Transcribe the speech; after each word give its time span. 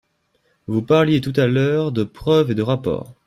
Vous 0.65 0.81
parliez 0.81 1.21
tout 1.21 1.33
à 1.35 1.45
l’heure 1.45 1.91
de 1.91 2.03
preuves 2.03 2.49
et 2.49 2.55
de 2.55 2.63
rapports. 2.63 3.13